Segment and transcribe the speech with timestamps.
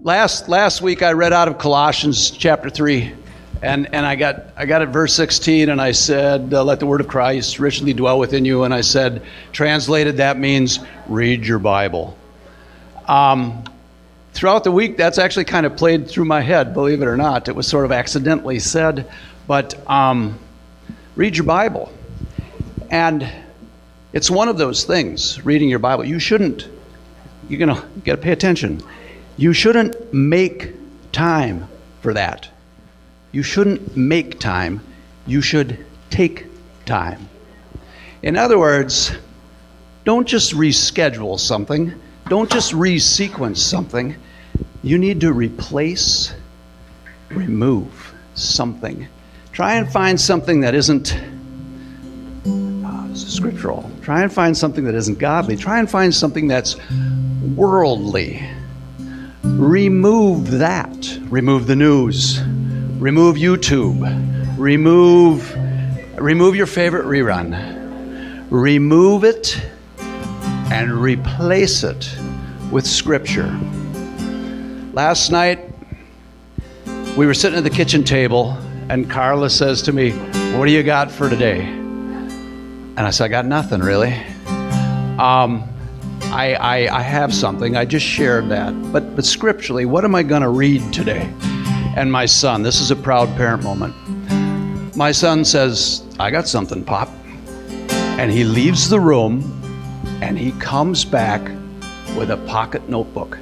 [0.00, 3.12] last last week I read out of Colossians chapter three,
[3.62, 6.86] and and I got I got at verse sixteen, and I said, uh, "Let the
[6.86, 9.22] word of Christ richly dwell within you." And I said,
[9.52, 12.16] translated, that means read your Bible.
[13.06, 13.64] Um,
[14.32, 16.74] throughout the week, that's actually kind of played through my head.
[16.74, 19.10] Believe it or not, it was sort of accidentally said,
[19.46, 20.38] but um,
[21.14, 21.92] read your Bible,
[22.90, 23.26] and
[24.12, 25.44] it's one of those things.
[25.44, 26.68] Reading your Bible, you shouldn't.
[27.48, 28.82] You're gonna you got to pay attention
[29.36, 30.74] you shouldn't make
[31.12, 31.68] time
[32.00, 32.48] for that.
[33.32, 34.80] You shouldn't make time.
[35.26, 36.46] You should take
[36.86, 37.28] time.
[38.22, 39.12] In other words,
[40.04, 41.92] don't just reschedule something,
[42.28, 44.16] don't just resequence something.
[44.82, 46.32] You need to replace,
[47.28, 49.06] remove something.
[49.52, 51.18] Try and find something that isn't
[52.46, 53.90] uh, scriptural.
[54.02, 55.56] Try and find something that isn't godly.
[55.56, 56.76] Try and find something that's
[57.54, 58.48] worldly
[59.54, 61.18] remove that.
[61.28, 62.40] Remove the news.
[62.98, 64.58] Remove YouTube.
[64.58, 65.54] Remove
[66.16, 68.46] remove your favorite rerun.
[68.50, 69.60] Remove it
[70.72, 72.16] and replace it
[72.70, 73.58] with scripture.
[74.92, 75.60] Last night
[77.16, 78.56] we were sitting at the kitchen table
[78.88, 80.12] and Carla says to me,
[80.56, 84.14] "What do you got for today?" And I said, "I got nothing really."
[85.18, 85.64] Um,
[86.32, 87.76] I, I, I have something.
[87.76, 88.72] I just shared that.
[88.92, 91.32] But, but scripturally, what am I going to read today?
[91.96, 93.94] And my son, this is a proud parent moment.
[94.96, 97.08] My son says, I got something, Pop.
[98.18, 99.52] And he leaves the room
[100.22, 101.42] and he comes back
[102.16, 103.38] with a pocket notebook.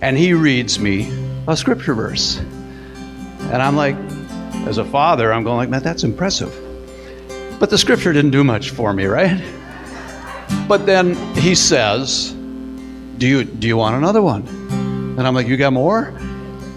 [0.00, 1.08] And he reads me
[1.46, 2.38] a scripture verse.
[2.38, 3.96] And I'm like,
[4.66, 6.52] as a father, I'm going like, man, that's impressive.
[7.58, 9.40] But the scripture didn't do much for me, right?
[10.66, 12.34] But then he says,
[13.18, 14.46] do you, do you want another one?
[15.16, 16.12] And I'm like, You got more?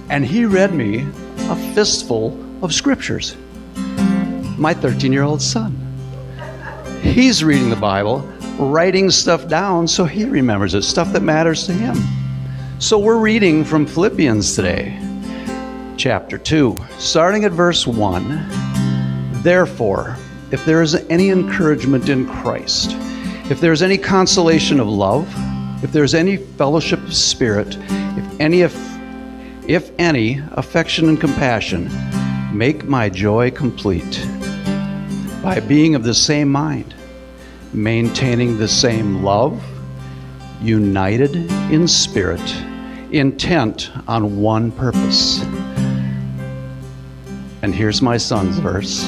[0.09, 1.07] And he read me
[1.49, 3.35] a fistful of scriptures.
[4.57, 5.75] My 13 year old son.
[7.01, 8.19] He's reading the Bible,
[8.59, 11.97] writing stuff down so he remembers it, stuff that matters to him.
[12.79, 14.99] So we're reading from Philippians today,
[15.97, 19.41] chapter 2, starting at verse 1.
[19.41, 20.15] Therefore,
[20.51, 22.91] if there is any encouragement in Christ,
[23.49, 25.25] if there's any consolation of love,
[25.81, 28.75] if there's any fellowship of spirit, if any if,
[29.67, 31.89] if any affection and compassion,
[32.51, 34.21] make my joy complete.
[35.41, 36.93] By being of the same mind,
[37.71, 39.63] maintaining the same love,
[40.61, 41.33] united
[41.71, 42.53] in spirit,
[43.11, 45.41] intent on one purpose.
[47.61, 49.07] And here's my son's verse.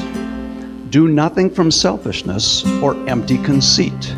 [0.91, 4.15] Do nothing from selfishness or empty conceit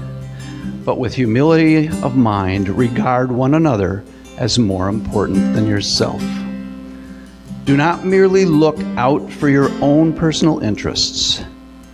[0.83, 4.03] but with humility of mind, regard one another
[4.37, 6.21] as more important than yourself.
[7.65, 11.43] Do not merely look out for your own personal interests,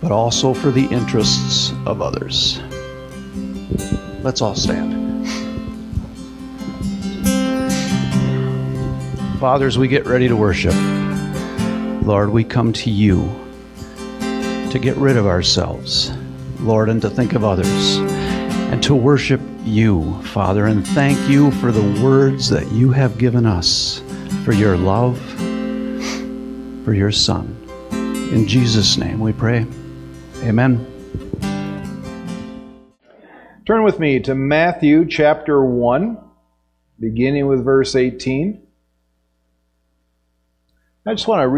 [0.00, 2.60] but also for the interests of others.
[4.22, 4.96] Let's all stand.
[9.38, 10.74] Fathers, we get ready to worship,
[12.02, 13.28] Lord, we come to you
[14.70, 16.12] to get rid of ourselves,
[16.60, 17.98] Lord, and to think of others
[18.70, 23.46] and to worship you, Father, and thank you for the words that you have given
[23.46, 24.02] us,
[24.44, 25.18] for your love,
[26.84, 27.56] for your Son.
[27.90, 29.66] In Jesus' name we pray.
[30.42, 30.86] Amen.
[33.64, 36.18] Turn with me to Matthew chapter 1,
[37.00, 38.62] beginning with verse 18.
[41.06, 41.48] I just want to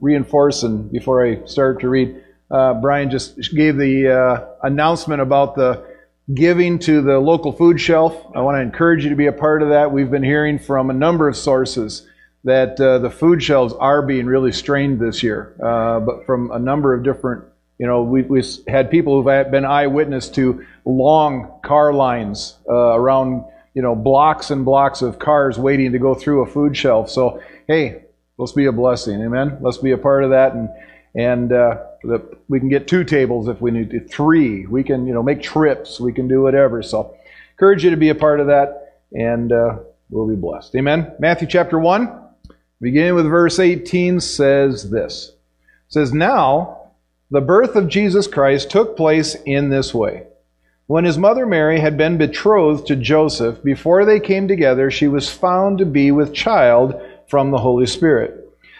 [0.00, 5.56] reinforce, and before I start to read, uh, Brian just gave the uh, announcement about
[5.56, 5.89] the
[6.34, 8.14] giving to the local food shelf.
[8.34, 9.92] I want to encourage you to be a part of that.
[9.92, 12.06] We've been hearing from a number of sources
[12.44, 16.58] that uh, the food shelves are being really strained this year, uh, but from a
[16.58, 17.44] number of different,
[17.78, 23.44] you know, we, we had people who've been eyewitness to long car lines uh, around,
[23.74, 27.10] you know, blocks and blocks of cars waiting to go through a food shelf.
[27.10, 28.04] So, hey,
[28.38, 29.58] let's be a blessing, amen.
[29.60, 30.68] Let's be a part of that and
[31.14, 31.52] and
[32.08, 32.18] uh,
[32.48, 34.66] we can get two tables if we need to, three.
[34.66, 36.00] We can, you know, make trips.
[36.00, 36.82] We can do whatever.
[36.82, 37.16] So,
[37.52, 39.78] encourage you to be a part of that, and uh,
[40.10, 40.74] we'll be blessed.
[40.76, 41.12] Amen.
[41.18, 42.12] Matthew chapter one,
[42.80, 46.92] beginning with verse eighteen, says this: it says now
[47.30, 50.24] the birth of Jesus Christ took place in this way.
[50.86, 55.30] When his mother Mary had been betrothed to Joseph, before they came together, she was
[55.30, 58.39] found to be with child from the Holy Spirit.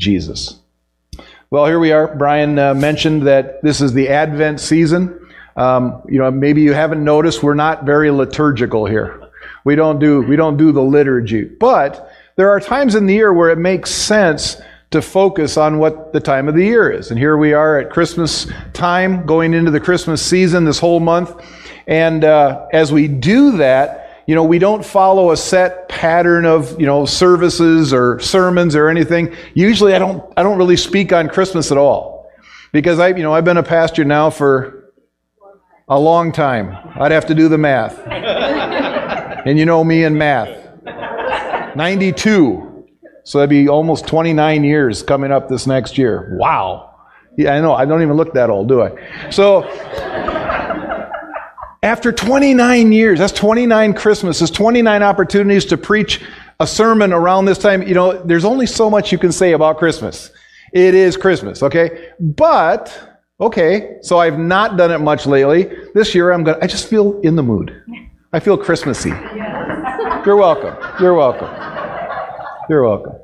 [0.00, 0.58] Jesus.
[1.50, 2.14] Well, here we are.
[2.16, 5.28] Brian uh, mentioned that this is the Advent season.
[5.56, 9.28] Um, you know, maybe you haven't noticed we're not very liturgical here.
[9.64, 13.32] We don't do we don't do the liturgy, but there are times in the year
[13.32, 14.60] where it makes sense
[14.90, 17.10] to focus on what the time of the year is.
[17.10, 21.44] And here we are at Christmas time, going into the Christmas season this whole month.
[21.86, 23.99] And uh, as we do that,
[24.30, 28.88] you know, we don't follow a set pattern of, you know, services or sermons or
[28.88, 29.34] anything.
[29.54, 32.30] Usually I don't, I don't really speak on Christmas at all.
[32.70, 34.92] Because I, you know, I've been a pastor now for
[35.88, 36.78] a long time.
[36.94, 37.98] I'd have to do the math.
[38.06, 40.56] and you know me and math.
[41.74, 42.86] 92.
[43.24, 46.36] So that'd be almost 29 years coming up this next year.
[46.38, 46.94] Wow.
[47.36, 47.74] Yeah, I know.
[47.74, 49.30] I don't even look that old, do I?
[49.30, 49.62] So
[51.82, 56.22] after 29 years, that's 29 Christmases, 29 opportunities to preach
[56.58, 57.82] a sermon around this time.
[57.82, 60.30] You know, there's only so much you can say about Christmas.
[60.72, 62.10] It is Christmas, okay?
[62.20, 65.70] But, okay, so I've not done it much lately.
[65.94, 67.82] This year I'm going to, I just feel in the mood.
[68.32, 69.10] I feel Christmassy.
[70.26, 70.76] You're welcome.
[71.00, 71.50] You're welcome.
[72.68, 73.14] You're welcome.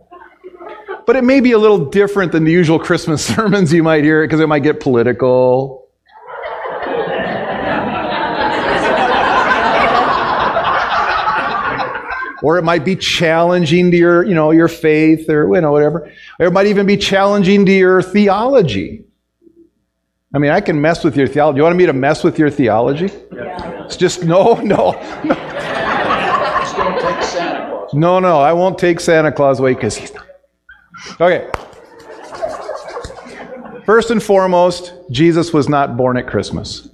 [1.06, 4.24] But it may be a little different than the usual Christmas sermons you might hear
[4.24, 5.85] because it might get political.
[12.42, 16.12] Or it might be challenging to your, you know, your faith or you know whatever.
[16.38, 19.04] Or it might even be challenging to your theology.
[20.34, 21.58] I mean, I can mess with your theology.
[21.58, 23.10] You want me to mess with your theology?
[23.32, 23.84] Yeah.
[23.84, 24.92] It's just no, no,
[25.24, 25.34] no.
[25.34, 27.94] Just don't take Santa Claus.
[27.94, 30.26] No, no, I won't take Santa Claus away because he's not.
[31.20, 31.50] Okay.
[33.86, 36.88] First and foremost, Jesus was not born at Christmas.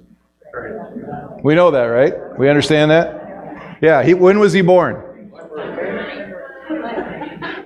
[1.43, 2.15] We know that, right?
[2.39, 3.79] We understand that?
[3.81, 5.03] Yeah, he, when was he born?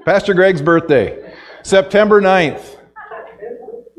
[0.06, 2.76] Pastor Greg's birthday, September 9th.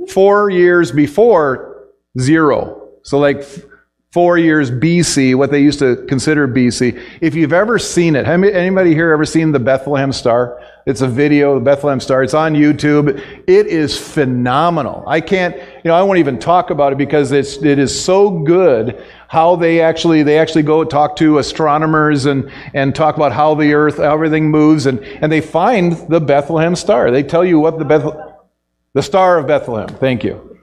[0.07, 2.91] Four years before zero.
[3.03, 3.43] So, like
[4.13, 6.97] four years BC, what they used to consider BC.
[7.19, 10.61] If you've ever seen it, anybody here ever seen the Bethlehem Star?
[10.85, 12.23] It's a video, the Bethlehem Star.
[12.23, 13.21] It's on YouTube.
[13.45, 15.03] It is phenomenal.
[15.07, 18.29] I can't, you know, I won't even talk about it because it's it is so
[18.29, 23.53] good how they actually they actually go talk to astronomers and and talk about how
[23.55, 27.11] the earth everything moves and and they find the Bethlehem Star.
[27.11, 28.05] They tell you what the Beth
[28.93, 29.89] the Star of Bethlehem.
[29.89, 30.57] Thank you.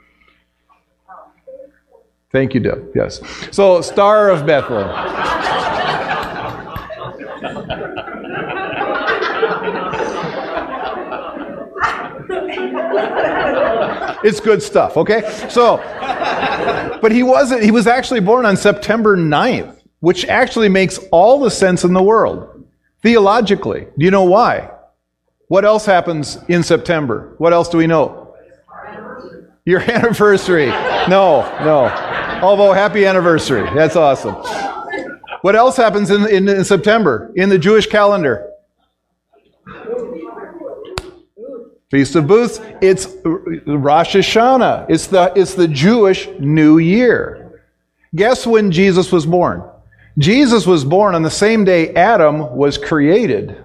[2.32, 2.90] Thank you, Deb.
[2.96, 3.20] Yes.
[3.52, 4.90] So, Star of Bethlehem.
[14.24, 15.22] it's good stuff, okay?
[15.48, 15.76] So,
[17.00, 21.50] but he wasn't, he was actually born on September 9th, which actually makes all the
[21.50, 22.66] sense in the world,
[23.02, 23.86] theologically.
[23.98, 24.70] Do you know why?
[25.48, 27.34] What else happens in September?
[27.38, 28.34] What else do we know?
[29.64, 30.66] Your anniversary.
[31.08, 31.88] No, no.
[32.42, 33.68] Although, happy anniversary.
[33.74, 34.34] That's awesome.
[35.42, 38.50] What else happens in, in, in September in the Jewish calendar?
[41.94, 42.60] Feast of Booths.
[42.80, 44.86] It's Rosh Hashanah.
[44.88, 47.62] It's the, it's the Jewish New Year.
[48.16, 49.62] Guess when Jesus was born?
[50.18, 53.62] Jesus was born on the same day Adam was created,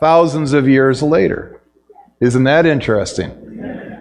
[0.00, 1.60] thousands of years later.
[2.18, 3.30] Isn't that interesting?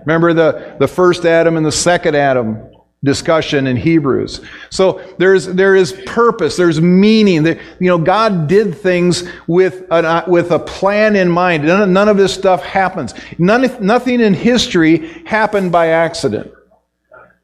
[0.05, 2.71] Remember the, the first Adam and the second Adam
[3.03, 4.41] discussion in Hebrews.
[4.69, 7.43] So there's there is purpose, there's meaning.
[7.43, 11.63] That you know, God did things with an, uh, with a plan in mind.
[11.63, 13.13] None, none of this stuff happens.
[13.37, 16.51] None, nothing in history happened by accident.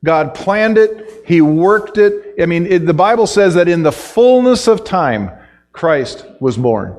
[0.04, 1.24] God planned it.
[1.26, 2.36] He worked it.
[2.42, 5.32] I mean, it, the Bible says that in the fullness of time,
[5.72, 6.98] Christ was born.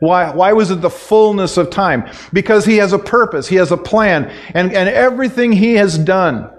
[0.00, 2.10] Why, why was it the fullness of time?
[2.32, 6.50] Because he has a purpose, he has a plan, and, and everything he has done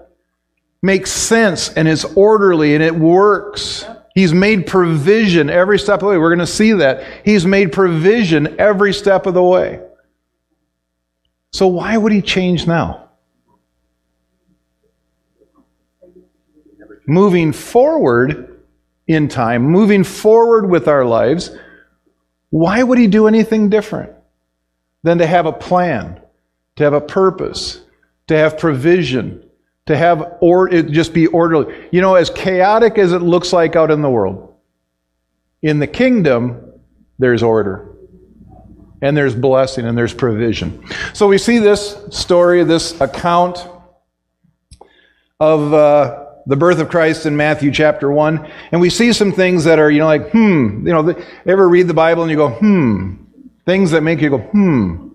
[0.84, 3.86] makes sense and is orderly and it works.
[4.14, 6.18] He's made provision every step of the way.
[6.20, 7.26] We're going to see that.
[7.26, 9.82] He's made provision every step of the way.
[11.52, 13.10] So why would he change now?
[17.08, 18.62] Moving forward
[19.08, 21.52] in time, moving forward with our lives,
[22.50, 24.12] why would he do anything different
[25.02, 26.22] than to have a plan,
[26.76, 27.82] to have a purpose,
[28.28, 29.43] to have provision,
[29.86, 31.88] to have or it just be orderly.
[31.92, 34.56] You know, as chaotic as it looks like out in the world,
[35.62, 36.74] in the kingdom,
[37.20, 37.90] there's order.
[39.02, 40.82] And there's blessing and there's provision.
[41.12, 43.68] So we see this story, this account
[45.42, 48.50] of uh, the birth of Christ in Matthew chapter 1.
[48.72, 50.88] And we see some things that are, you know, like, hmm.
[50.88, 53.16] You know, ever read the Bible and you go, hmm.
[53.66, 55.10] Things that make you go, hmm.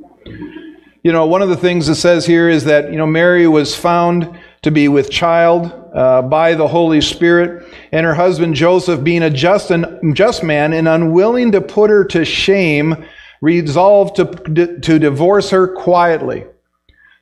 [1.02, 3.74] You know, one of the things it says here is that, you know, Mary was
[3.74, 9.22] found to be with child uh, by the Holy Spirit, and her husband Joseph, being
[9.22, 13.06] a just, and, just man and unwilling to put her to shame,
[13.40, 16.44] resolved to, to divorce her quietly.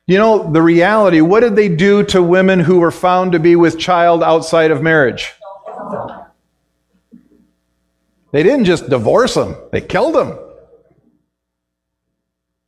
[0.07, 3.55] You know, the reality, what did they do to women who were found to be
[3.55, 5.33] with child outside of marriage?
[8.33, 10.37] They didn't just divorce them, they killed them.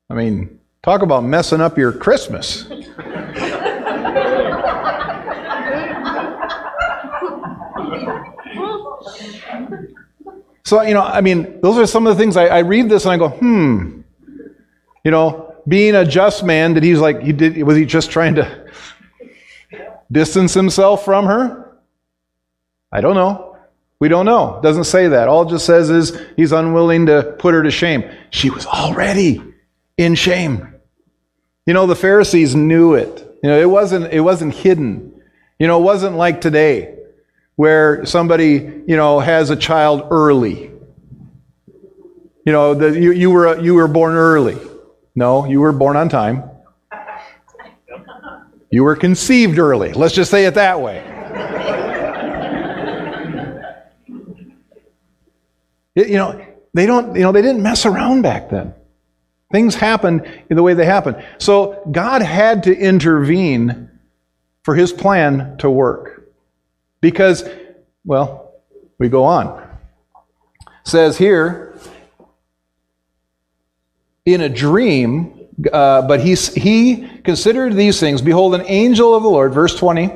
[0.09, 2.65] I mean, talk about messing up your Christmas.
[10.69, 13.03] So, you know, I mean, those are some of the things I, I, read this
[13.05, 14.01] and I go, hmm.
[15.03, 18.35] You know, being a just man, did he's like, he did, was he just trying
[18.35, 18.67] to
[20.11, 21.75] distance himself from her?
[22.91, 23.57] I don't know.
[23.99, 24.59] We don't know.
[24.61, 25.27] Doesn't say that.
[25.27, 28.03] All it just says is he's unwilling to put her to shame.
[28.29, 29.41] She was already
[29.97, 30.75] in shame.
[31.65, 33.39] You know, the Pharisees knew it.
[33.41, 35.19] You know, it wasn't, it wasn't hidden.
[35.57, 36.98] You know, it wasn't like today
[37.59, 40.71] where somebody, you know, has a child early.
[42.45, 44.57] You know, the, you, you, were, you were born early.
[45.13, 46.49] No, you were born on time.
[48.71, 49.91] You were conceived early.
[49.91, 51.03] Let's just say it that way.
[55.97, 56.41] you know,
[56.73, 58.73] they don't, you know, they didn't mess around back then.
[59.51, 61.21] Things happened in the way they happened.
[61.39, 63.89] So God had to intervene
[64.63, 66.18] for his plan to work.
[67.01, 67.47] Because,
[68.03, 68.53] well,
[68.97, 69.63] we go on.
[70.61, 71.77] It says here,
[74.25, 78.21] in a dream, uh, but he, he considered these things.
[78.21, 80.09] Behold, an angel of the Lord, verse 20,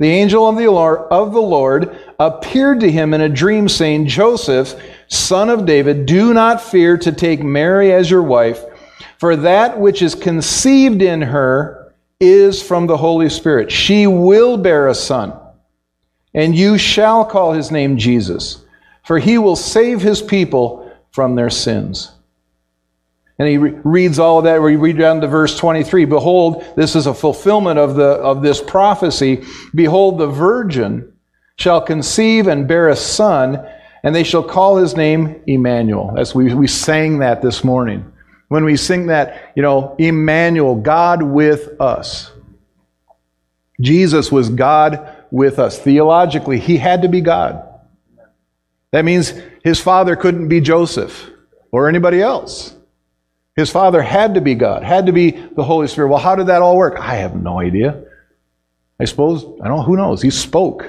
[0.00, 4.06] the angel of the, Lord, of the Lord appeared to him in a dream, saying,
[4.06, 8.62] Joseph, son of David, do not fear to take Mary as your wife,
[9.18, 13.72] for that which is conceived in her is from the Holy Spirit.
[13.72, 15.32] She will bear a son
[16.38, 18.64] and you shall call his name Jesus,
[19.02, 22.12] for he will save his people from their sins.
[23.40, 24.62] And he re- reads all of that.
[24.62, 26.04] We read down to verse 23.
[26.04, 29.44] Behold, this is a fulfillment of, the, of this prophecy.
[29.74, 31.12] Behold, the virgin
[31.56, 33.68] shall conceive and bear a son,
[34.04, 36.14] and they shall call his name Emmanuel.
[36.16, 38.12] As we, we sang that this morning.
[38.46, 42.30] When we sing that, you know, Emmanuel, God with us.
[43.80, 45.78] Jesus was God with us.
[45.78, 47.64] Theologically, he had to be God.
[48.90, 51.30] That means his father couldn't be Joseph
[51.70, 52.74] or anybody else.
[53.56, 56.08] His father had to be God, had to be the Holy Spirit.
[56.08, 56.96] Well, how did that all work?
[56.98, 58.04] I have no idea.
[59.00, 60.22] I suppose, I don't know, who knows?
[60.22, 60.86] He spoke.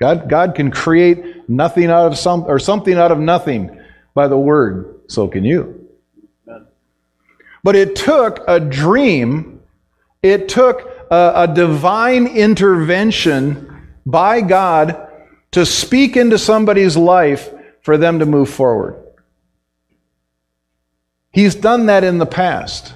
[0.00, 3.80] God, God can create nothing out of some or something out of nothing
[4.12, 5.02] by the word.
[5.06, 5.88] So can you.
[7.62, 9.62] But it took a dream,
[10.22, 15.08] it took a, a divine intervention by God
[15.52, 17.50] to speak into somebody's life
[17.82, 19.00] for them to move forward.
[21.32, 22.94] He's done that in the past.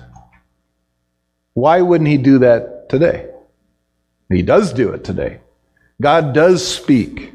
[1.54, 3.28] Why wouldn't he do that today?
[4.30, 5.40] He does do it today.
[6.00, 7.32] God does speak.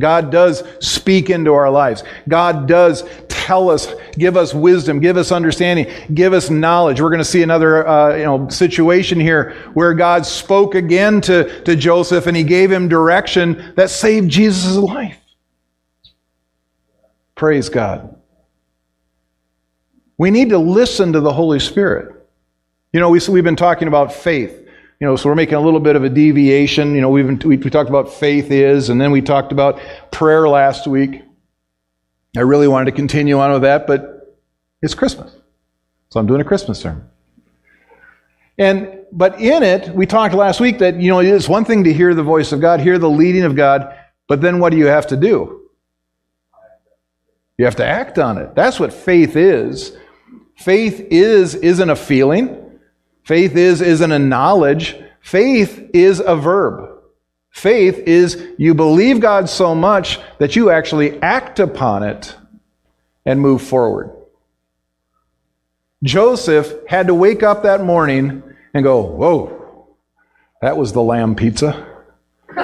[0.00, 2.02] God does speak into our lives.
[2.28, 3.04] God does
[3.42, 7.00] tell us, give us wisdom, give us understanding, give us knowledge.
[7.00, 11.62] We're going to see another uh, you know, situation here where God spoke again to,
[11.64, 15.18] to Joseph and he gave him direction that saved Jesus' life.
[17.34, 18.16] Praise God.
[20.18, 22.24] We need to listen to the Holy Spirit.
[22.92, 24.56] You know, we, we've been talking about faith.
[25.00, 26.94] You know, so we're making a little bit of a deviation.
[26.94, 29.80] You know, we've we, we talked about faith is, and then we talked about
[30.12, 31.22] prayer last week.
[32.36, 34.38] I really wanted to continue on with that, but
[34.80, 35.34] it's Christmas.
[36.10, 37.08] So I'm doing a Christmas sermon.
[38.58, 41.84] And but in it, we talked last week that you know it is one thing
[41.84, 43.94] to hear the voice of God, hear the leading of God,
[44.28, 45.68] But then what do you have to do?
[47.58, 48.54] You have to act on it.
[48.54, 49.96] That's what faith is.
[50.56, 52.78] Faith is isn't a feeling.
[53.24, 54.96] Faith is isn't a knowledge.
[55.20, 56.91] Faith is a verb.
[57.52, 62.34] Faith is you believe God so much that you actually act upon it
[63.24, 64.10] and move forward.
[66.02, 68.42] Joseph had to wake up that morning
[68.74, 69.86] and go, Whoa,
[70.60, 71.86] that was the lamb pizza.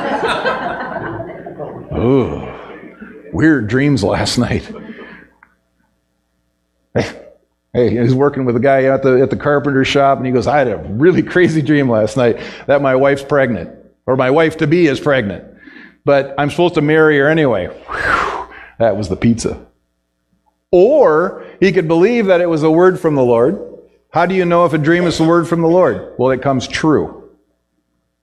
[1.97, 2.49] Ooh,
[3.33, 4.69] weird dreams last night.
[7.75, 10.33] Hey, he was working with a guy at the, at the carpenter shop, and he
[10.33, 13.71] goes, I had a really crazy dream last night that my wife's pregnant,
[14.09, 15.45] or my wife to be is pregnant,
[16.03, 17.67] but I'm supposed to marry her anyway.
[17.67, 19.67] Whew, that was the pizza.
[20.73, 23.63] Or he could believe that it was a word from the Lord.
[24.11, 26.15] How do you know if a dream is a word from the Lord?
[26.19, 27.37] Well, it comes true.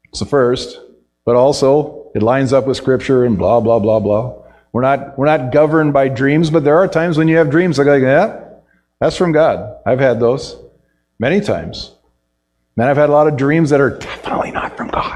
[0.10, 0.80] It's the first,
[1.24, 4.42] but also it lines up with Scripture and blah, blah, blah, blah.
[4.74, 7.78] We're not, we're not governed by dreams, but there are times when you have dreams
[7.78, 8.44] like, yeah,
[9.00, 9.78] that's from God.
[9.86, 10.58] I've had those
[11.20, 11.94] many times.
[12.76, 15.15] Then I've had a lot of dreams that are definitely not from God.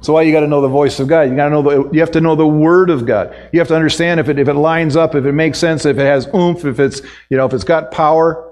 [0.00, 1.28] So why you got to know the voice of God?
[1.28, 3.34] You got to know the, you have to know the word of God.
[3.52, 5.98] You have to understand if it if it lines up, if it makes sense, if
[5.98, 7.00] it has oomph, if it's
[7.30, 8.44] you know if it's got power.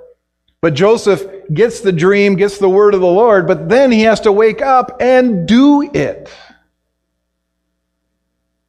[0.60, 4.20] But Joseph gets the dream, gets the word of the Lord, but then he has
[4.22, 6.28] to wake up and do it.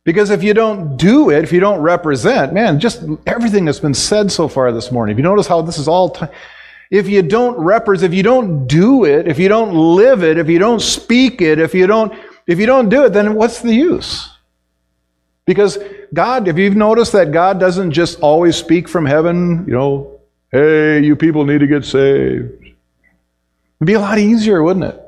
[0.04, 3.94] Because if you don't do it, if you don't represent, man, just everything that's been
[3.94, 6.30] said so far this morning, if you notice how this is all time,
[6.90, 10.48] if you don't represent, if you don't do it, if you don't live it, if
[10.48, 12.14] you don't speak it, if you don't,
[12.48, 14.30] if you don't do it, then what's the use?
[15.46, 15.78] Because
[16.14, 20.20] God, if you've noticed that God doesn't just always speak from heaven, you know,
[20.52, 22.52] hey, you people need to get saved.
[22.64, 25.02] It'd be a lot easier, wouldn't it?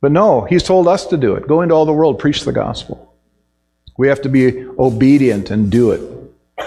[0.00, 1.48] But no, He's told us to do it.
[1.48, 3.14] Go into all the world, preach the gospel.
[3.98, 6.66] We have to be obedient and do it.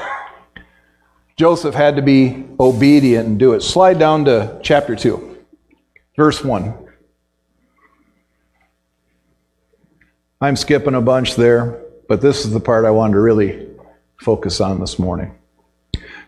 [1.35, 3.61] Joseph had to be obedient and do it.
[3.61, 5.37] Slide down to chapter 2,
[6.15, 6.82] verse 1.
[10.43, 13.65] I'm skipping a bunch there, but this is the part I wanted to really
[14.17, 15.33] focus on this morning.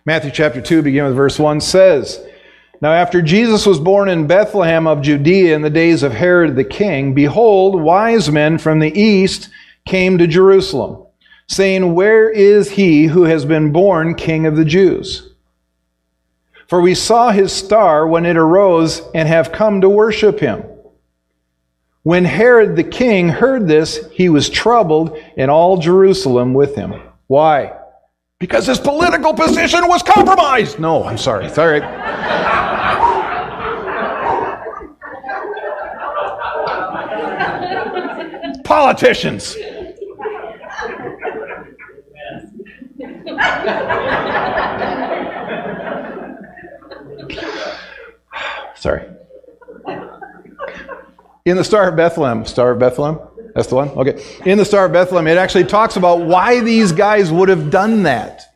[0.06, 2.26] Matthew chapter 2, beginning with verse 1, says,
[2.80, 6.64] Now after Jesus was born in Bethlehem of Judea in the days of Herod the
[6.64, 9.50] king, behold, wise men from the east
[9.86, 11.06] came to Jerusalem,
[11.50, 15.34] saying, Where is he who has been born king of the Jews?
[16.70, 20.64] For we saw his star when it arose and have come to worship him.
[22.06, 26.94] When Herod the king heard this, he was troubled, and all Jerusalem with him.
[27.26, 27.74] Why?
[28.40, 30.78] Because his political position was compromised.
[30.78, 31.50] No, I'm sorry.
[31.50, 31.82] Sorry.
[38.64, 39.58] Politicians.
[48.76, 49.15] Sorry.
[51.46, 53.20] In the Star of Bethlehem, Star of Bethlehem,
[53.54, 53.90] that's the one?
[53.90, 54.22] Okay.
[54.46, 58.04] In the Star of Bethlehem, it actually talks about why these guys would have done
[58.04, 58.54] that,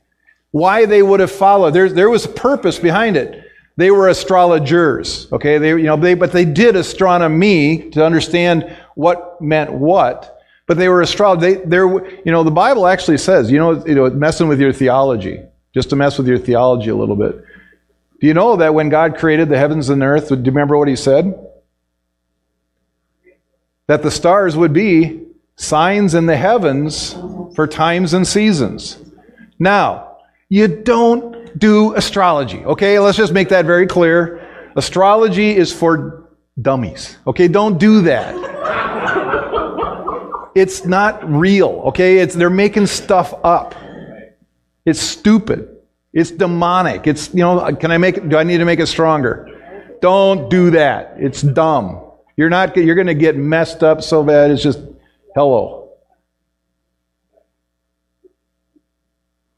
[0.52, 1.71] why they would have followed.
[1.71, 3.45] There, there was a purpose behind it.
[3.78, 5.60] They were astrologers, okay?
[5.60, 10.41] They, you know, they, but they did astronomy to understand what meant what.
[10.65, 11.41] But they were astrologers.
[11.41, 11.88] They, they're,
[12.25, 15.41] you know, the Bible actually says, you know, you know, messing with your theology,
[15.75, 17.36] just to mess with your theology a little bit.
[18.19, 20.75] Do you know that when God created the heavens and the earth, do you remember
[20.75, 21.45] what he said?
[23.89, 25.23] That the stars would be
[25.56, 27.13] signs in the heavens
[27.56, 28.99] for times and seasons.
[29.58, 32.99] Now, you don't do astrology, okay?
[32.99, 34.47] Let's just make that very clear.
[34.75, 36.30] Astrology is for
[36.62, 37.47] dummies, okay?
[37.47, 38.36] Don't do that.
[40.54, 42.19] It's not real, okay?
[42.19, 43.73] It's, they're making stuff up.
[44.86, 45.67] It's stupid.
[46.13, 47.08] It's demonic.
[47.08, 49.97] It's, you know, can I make do I need to make it stronger?
[49.99, 51.15] Don't do that.
[51.17, 52.09] It's dumb.
[52.39, 54.49] You're not, you're going to get messed up so bad.
[54.49, 54.80] It's just,
[55.36, 55.89] hello.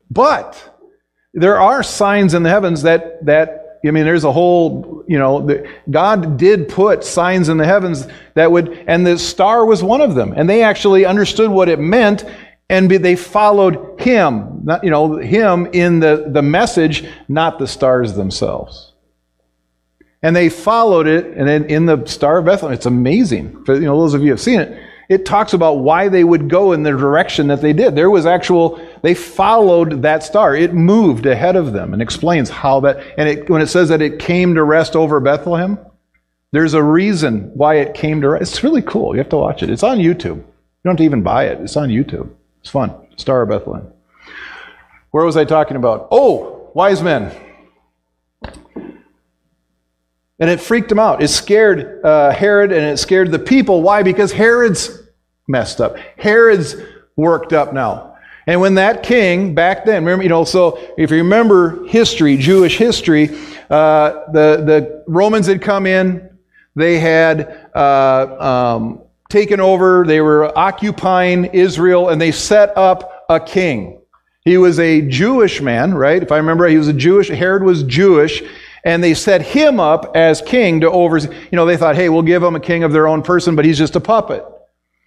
[0.10, 0.80] But
[1.32, 5.46] there are signs in the heavens that, that, I mean, there's a whole, you know,
[5.46, 10.02] the, God did put signs in the heavens that would, and the star was one
[10.02, 10.34] of them.
[10.36, 12.26] And they actually understood what it meant
[12.67, 18.15] and they followed him, not, you know, him in the, the message, not the stars
[18.15, 18.91] themselves.
[20.24, 23.64] And they followed it, and in, in the Star of Bethlehem, it's amazing.
[23.66, 24.80] For, you know, those of you who have seen it,
[25.10, 27.96] it talks about why they would go in the direction that they did.
[27.96, 30.56] There was actual, they followed that star.
[30.56, 34.02] It moved ahead of them and explains how that, and it, when it says that
[34.02, 35.78] it came to rest over Bethlehem,
[36.52, 38.42] there's a reason why it came to rest.
[38.44, 39.14] It's really cool.
[39.14, 39.70] You have to watch it.
[39.70, 40.38] It's on YouTube.
[40.38, 40.46] You
[40.86, 41.60] don't have to even buy it.
[41.60, 42.30] It's on YouTube.
[42.62, 42.94] It's fun.
[43.18, 43.92] Star of Bethlehem.
[45.12, 46.08] Where was I talking about?
[46.10, 47.36] Oh, wise men.
[50.42, 51.24] And it freaked him out.
[51.24, 53.82] It scared uh, Herod and it scared the people.
[53.82, 54.04] Why?
[54.04, 55.04] Because Herod's
[55.48, 55.96] messed up.
[56.18, 56.76] Herod's
[57.16, 58.18] worked up now.
[58.48, 62.78] And when that king back then, remember, you know, so if you remember history, Jewish
[62.78, 63.30] history,
[63.70, 66.28] uh, the the Romans had come in,
[66.76, 73.40] they had uh, um, taken over, they were occupying Israel, and they set up a
[73.40, 74.02] king.
[74.44, 76.22] He was a Jewish man, right?
[76.22, 77.28] If I remember, he was a Jewish.
[77.28, 78.42] Herod was Jewish,
[78.84, 81.30] and they set him up as king to oversee.
[81.52, 83.65] You know, they thought, hey, we'll give him a king of their own person, but
[83.65, 84.44] he's just a puppet.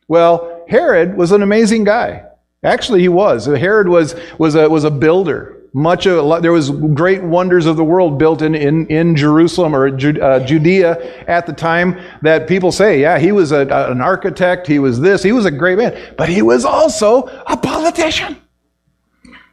[0.09, 2.25] Well, Herod was an amazing guy.
[2.63, 3.47] Actually, he was.
[3.47, 5.51] Herod was, was, a, was a builder.
[5.75, 9.89] Much of, there was great wonders of the world built in, in, in Jerusalem or
[9.89, 14.79] uh, Judea at the time that people say, yeah, he was a, an architect, he
[14.79, 18.37] was this, he was a great man, but he was also a politician.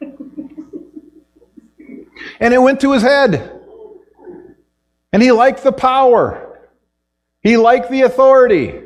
[0.00, 0.54] and
[2.54, 3.61] it went to his head.
[5.12, 6.60] And he liked the power.
[7.40, 8.80] He liked the authority.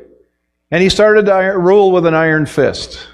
[0.71, 3.07] And he started to rule with an iron fist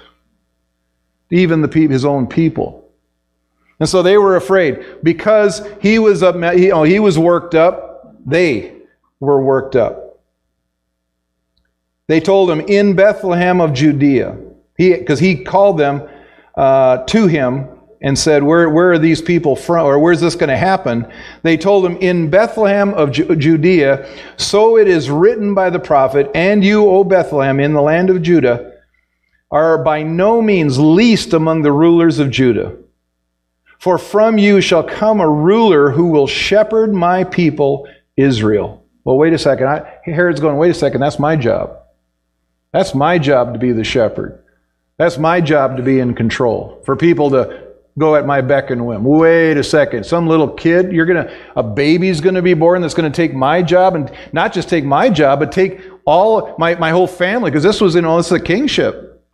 [1.34, 2.88] even the his own people.
[3.80, 8.16] And so they were afraid because he was up, he, oh, he was worked up.
[8.24, 8.76] They
[9.20, 10.20] were worked up.
[12.06, 14.38] They told him in Bethlehem of Judea,
[14.76, 16.08] because he, he, called them
[16.54, 17.73] uh, to him
[18.04, 21.10] and said, where, where are these people from, or where's this going to happen?
[21.42, 26.30] They told him, In Bethlehem of Ju- Judea, so it is written by the prophet,
[26.34, 28.74] and you, O Bethlehem, in the land of Judah,
[29.50, 32.76] are by no means least among the rulers of Judah.
[33.78, 37.88] For from you shall come a ruler who will shepherd my people
[38.18, 38.84] Israel.
[39.04, 39.66] Well, wait a second.
[39.68, 41.78] I, Herod's going, wait a second, that's my job.
[42.70, 44.44] That's my job to be the shepherd.
[44.98, 46.82] That's my job to be in control.
[46.84, 47.63] For people to
[47.98, 49.04] go at my beck and whim.
[49.04, 50.04] Wait a second.
[50.04, 53.16] Some little kid, you're going to, a baby's going to be born that's going to
[53.16, 57.06] take my job and not just take my job, but take all, my, my whole
[57.06, 59.24] family, because this was, you know, this is a kingship.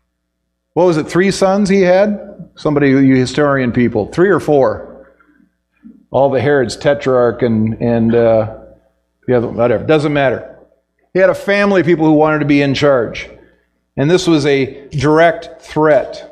[0.74, 2.50] What was it, three sons he had?
[2.54, 5.14] Somebody, you historian people, three or four.
[6.10, 8.56] All the Herod's tetrarch and, and uh,
[9.26, 10.58] the other, whatever, doesn't matter.
[11.14, 13.28] He had a family of people who wanted to be in charge.
[13.96, 16.29] And this was a direct threat.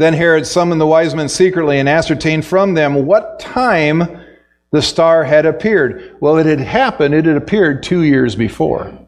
[0.00, 4.24] Then Herod summoned the wise men secretly and ascertained from them what time
[4.70, 6.16] the star had appeared.
[6.20, 8.98] Well, it had happened, it had appeared two years before.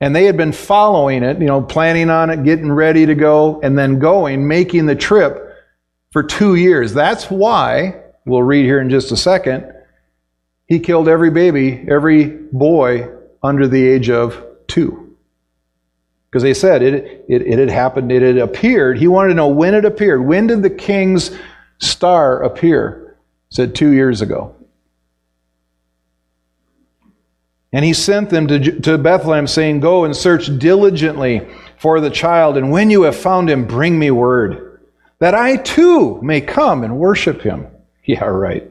[0.00, 3.60] And they had been following it, you know, planning on it, getting ready to go,
[3.60, 5.54] and then going, making the trip
[6.10, 6.92] for two years.
[6.92, 9.72] That's why, we'll read here in just a second,
[10.66, 13.08] he killed every baby, every boy
[13.40, 15.05] under the age of two.
[16.30, 18.98] Because they said it, it, it had happened, it had appeared.
[18.98, 20.24] He wanted to know when it appeared.
[20.24, 21.30] When did the king's
[21.78, 23.16] star appear?
[23.50, 24.54] Said two years ago.
[27.72, 31.46] And he sent them to, to Bethlehem, saying, Go and search diligently
[31.78, 34.80] for the child, and when you have found him, bring me word,
[35.18, 37.66] that I too may come and worship him.
[38.08, 38.70] Yeah, right.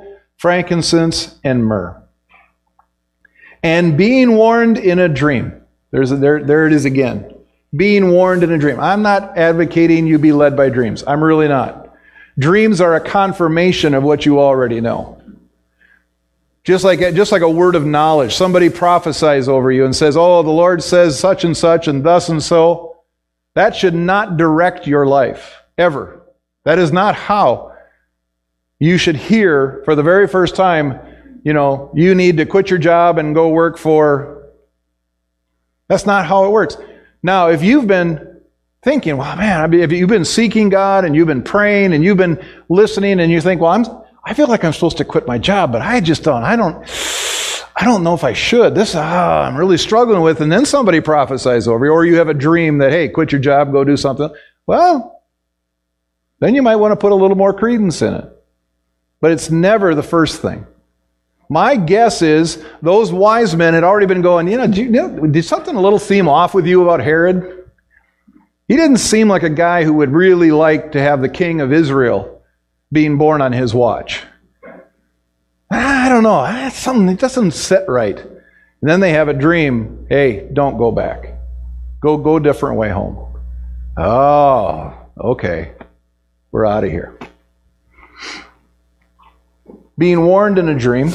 [0.41, 2.01] frankincense, and myrrh.
[3.61, 7.35] And being warned in a dream, there's a, there, there it is again.
[7.75, 8.79] Being warned in a dream.
[8.79, 11.03] I'm not advocating you be led by dreams.
[11.05, 11.95] I'm really not.
[12.39, 15.21] Dreams are a confirmation of what you already know.
[16.63, 18.33] Just like, just like a word of knowledge.
[18.33, 22.29] Somebody prophesies over you and says, Oh, the Lord says such and such and thus
[22.29, 23.03] and so.
[23.53, 26.23] That should not direct your life, ever.
[26.63, 27.70] That is not how
[28.81, 30.99] you should hear for the very first time,
[31.43, 34.49] you know, you need to quit your job and go work for.
[35.87, 36.77] That's not how it works.
[37.21, 38.41] Now, if you've been
[38.81, 42.43] thinking, well, man, if you've been seeking God and you've been praying and you've been
[42.69, 43.85] listening and you think, well, I'm,
[44.25, 46.43] I feel like I'm supposed to quit my job, but I just don't.
[46.43, 46.83] I don't.
[47.75, 48.73] I don't know if I should.
[48.73, 50.41] This ah, I'm really struggling with.
[50.41, 53.41] And then somebody prophesies over you, or you have a dream that hey, quit your
[53.41, 54.29] job, go do something.
[54.65, 55.23] Well,
[56.39, 58.40] then you might want to put a little more credence in it.
[59.21, 60.65] But it's never the first thing.
[61.49, 65.75] My guess is those wise men had already been going, you know, know, did something
[65.75, 67.69] a little seem off with you about Herod?
[68.67, 71.73] He didn't seem like a guy who would really like to have the king of
[71.73, 72.41] Israel
[72.91, 74.23] being born on his watch.
[75.69, 76.69] I don't know.
[76.73, 78.17] Something doesn't sit right.
[78.17, 80.07] And then they have a dream.
[80.09, 81.37] Hey, don't go back.
[82.01, 83.37] Go go a different way home.
[83.97, 85.73] Oh, okay.
[86.51, 87.17] We're out of here.
[90.01, 91.11] Being warned in a dream.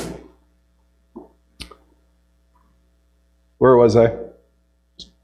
[3.59, 4.17] Where was I?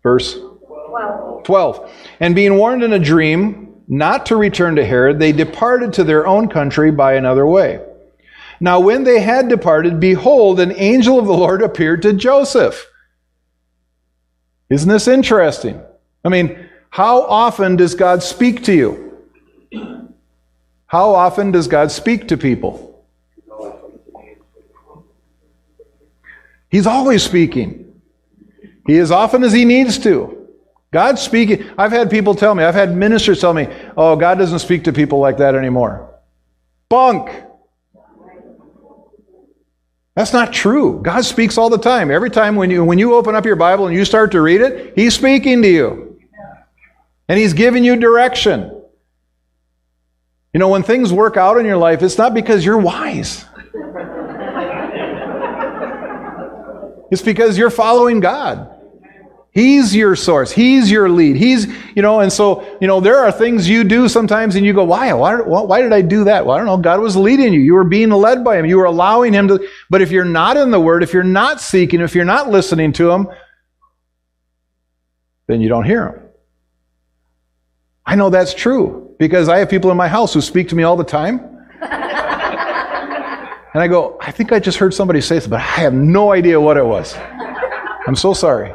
[0.03, 1.45] Verse 12.
[1.45, 1.93] 12.
[2.19, 6.27] And being warned in a dream not to return to Herod, they departed to their
[6.27, 7.81] own country by another way.
[8.59, 12.85] Now, when they had departed, behold, an angel of the Lord appeared to Joseph.
[14.71, 15.81] Isn't this interesting?
[16.25, 20.09] I mean, how often does God speak to you?
[20.87, 22.92] How often does God speak to people?
[26.73, 28.01] He's always speaking.
[28.87, 30.49] He as often as he needs to.
[30.91, 31.71] God's speaking.
[31.77, 34.93] I've had people tell me, I've had ministers tell me, oh, God doesn't speak to
[34.93, 36.19] people like that anymore.
[36.89, 37.31] Bunk.
[40.17, 41.01] That's not true.
[41.03, 42.11] God speaks all the time.
[42.11, 44.63] Every time when you, when you open up your Bible and you start to read
[44.63, 46.21] it, He's speaking to you.
[47.29, 48.83] And He's giving you direction.
[50.55, 53.45] You know, when things work out in your life, it's not because you're wise.
[57.13, 58.71] It's because you're following God.
[59.51, 60.51] He's your source.
[60.51, 61.37] He's your lead.
[61.37, 64.73] He's, you know, and so, you know, there are things you do sometimes and you
[64.73, 65.13] go, why?
[65.13, 66.47] Why, why did I do that?
[66.47, 66.79] Well, I don't know.
[66.79, 67.61] God was leading you.
[67.61, 68.65] You were being led by Him.
[68.65, 69.69] You were allowing Him to.
[69.91, 72.95] But if you're not in the Word, if you're not seeking, if you're not listening
[72.95, 73.29] to Him,
[75.49, 76.29] then you don't hear Him.
[78.07, 80.83] I know that's true because I have people in my house who speak to me
[80.83, 81.52] all the time.
[83.75, 86.33] And I go, I think I just heard somebody say this, but I have no
[86.33, 87.15] idea what it was.
[88.07, 88.75] I'm so sorry.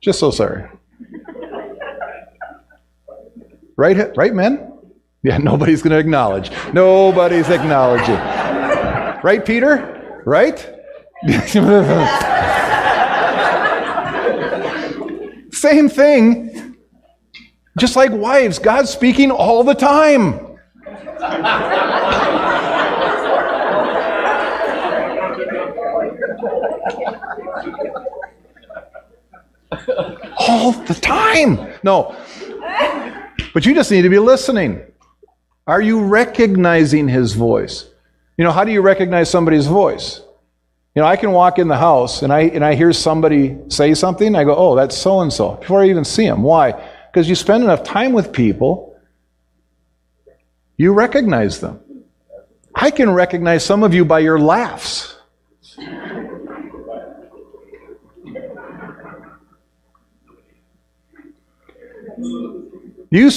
[0.00, 0.68] Just so sorry.
[3.76, 4.72] Right, right, men?
[5.22, 6.50] Yeah, nobody's going to acknowledge.
[6.72, 8.16] Nobody's acknowledging.
[9.22, 10.22] Right, Peter?
[10.24, 10.58] Right?
[15.52, 16.76] Same thing.
[17.78, 20.58] Just like wives, God's speaking all the time.
[30.48, 31.74] All the time.
[31.82, 32.16] No.
[33.54, 34.82] But you just need to be listening.
[35.66, 37.88] Are you recognizing his voice?
[38.36, 40.22] You know, how do you recognize somebody's voice?
[40.94, 43.94] You know, I can walk in the house and I, and I hear somebody say
[43.94, 46.42] something, I go, oh, that's so and so, before I even see them.
[46.42, 46.72] Why?
[47.12, 48.96] Because you spend enough time with people,
[50.76, 51.80] you recognize them.
[52.74, 55.17] I can recognize some of you by your laughs.
[63.10, 63.30] You,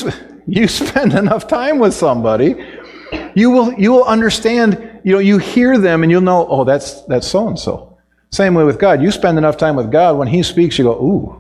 [0.48, 2.56] you spend enough time with somebody,
[3.36, 7.02] you will, you will understand, you know, you hear them and you'll know, oh, that's,
[7.04, 7.98] that's so and so.
[8.32, 9.02] Same way with God.
[9.02, 11.38] You spend enough time with God, when He speaks, you go, ooh.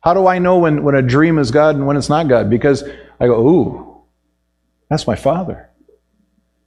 [0.00, 2.48] How do I know when, when a dream is God and when it's not God?
[2.48, 2.84] Because
[3.20, 4.02] I go, ooh,
[4.88, 5.68] that's my Father.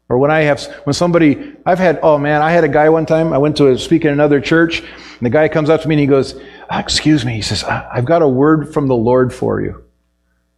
[0.09, 3.05] Or when I have, when somebody, I've had, oh man, I had a guy one
[3.05, 5.87] time, I went to a, speak in another church, and the guy comes up to
[5.87, 6.35] me and he goes,
[6.69, 9.81] ah, excuse me, he says, I've got a word from the Lord for you.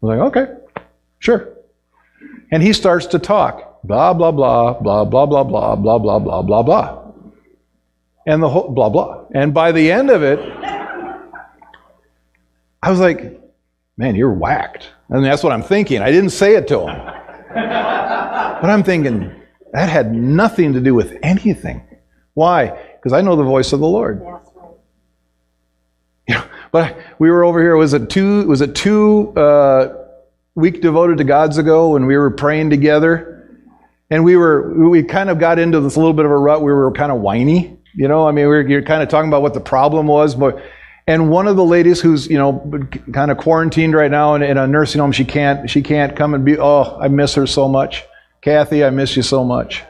[0.04, 0.54] I'm like, okay,
[1.20, 1.50] sure.
[2.52, 3.82] And he starts to talk.
[3.86, 7.12] Blah, blah, blah, blah, blah, blah, blah, blah, blah, blah, blah, blah.
[8.26, 9.26] And the whole blah, blah.
[9.34, 10.39] And by the end of it,
[12.82, 13.42] I was like,
[13.98, 14.89] man, you're whacked.
[15.08, 16.02] And that's what I'm thinking.
[16.02, 17.06] I didn't say it to him.
[17.54, 19.34] but I'm thinking,
[19.72, 21.82] that had nothing to do with anything.
[22.34, 22.78] Why?
[22.96, 24.22] Because I know the voice of the Lord.
[24.24, 24.39] Yeah,
[26.74, 27.78] but we were over here.
[27.78, 28.48] Was it two?
[28.48, 29.94] Was it two uh,
[30.56, 33.62] week devoted to God's ago when we were praying together,
[34.10, 36.64] and we were we kind of got into this little bit of a rut.
[36.64, 38.28] We were kind of whiny, you know.
[38.28, 40.62] I mean, we were you're kind of talking about what the problem was, but.
[41.06, 42.66] And one of the ladies who's you know
[43.12, 46.34] kind of quarantined right now in, in a nursing home, she can't she can't come
[46.34, 46.58] and be.
[46.58, 48.06] Oh, I miss her so much,
[48.40, 48.86] Kathy.
[48.86, 49.84] I miss you so much.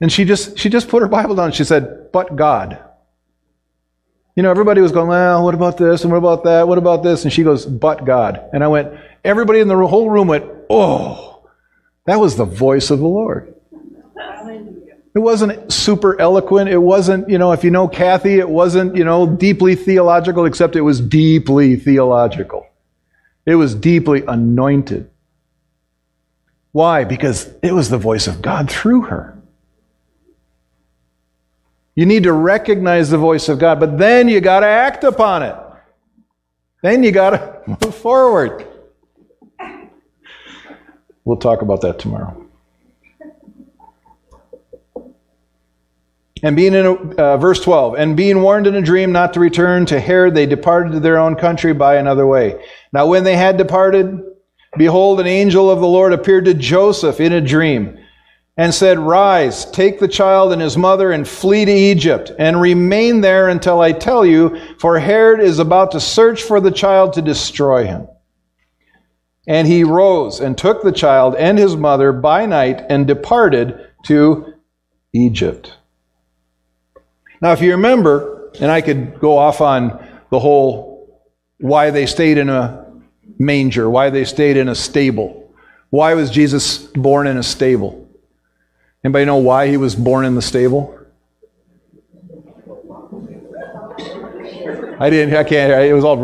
[0.00, 1.52] And she just she just put her Bible down.
[1.52, 2.82] She said, "But God."
[4.34, 6.66] You know, everybody was going, well, what about this and what about that?
[6.66, 7.24] What about this?
[7.24, 8.48] And she goes, but God.
[8.52, 8.92] And I went,
[9.24, 11.46] everybody in the whole room went, oh,
[12.06, 13.54] that was the voice of the Lord.
[15.14, 16.70] It wasn't super eloquent.
[16.70, 20.74] It wasn't, you know, if you know Kathy, it wasn't, you know, deeply theological, except
[20.74, 22.66] it was deeply theological.
[23.44, 25.10] It was deeply anointed.
[26.70, 27.04] Why?
[27.04, 29.38] Because it was the voice of God through her.
[31.94, 35.42] You need to recognize the voice of God, but then you got to act upon
[35.42, 35.56] it.
[36.82, 38.66] Then you got to move forward.
[41.24, 42.38] We'll talk about that tomorrow.
[46.44, 49.86] And being in uh, verse 12, and being warned in a dream not to return
[49.86, 52.64] to Herod, they departed to their own country by another way.
[52.92, 54.20] Now, when they had departed,
[54.76, 58.01] behold, an angel of the Lord appeared to Joseph in a dream
[58.56, 63.20] and said, Rise, take the child and his mother and flee to Egypt, and remain
[63.20, 67.22] there until I tell you, for Herod is about to search for the child to
[67.22, 68.08] destroy him.
[69.46, 74.54] And he rose and took the child and his mother by night and departed to
[75.12, 75.74] Egypt.
[77.40, 81.24] Now, if you remember, and I could go off on the whole
[81.58, 82.86] why they stayed in a
[83.38, 85.52] manger, why they stayed in a stable.
[85.90, 88.01] Why was Jesus born in a stable?
[89.04, 90.98] Anybody know why he was born in the stable?
[95.00, 96.16] I didn't, I can't, hear it was all.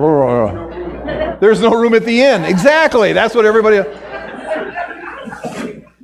[1.41, 2.45] There's no room at the inn.
[2.45, 3.12] Exactly.
[3.12, 3.83] That's what everybody.